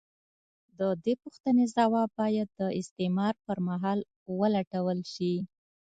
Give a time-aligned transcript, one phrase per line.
[0.79, 3.99] د دې پوښتنې ځواب باید د استعمار پر مهال
[4.39, 5.33] ولټول شي.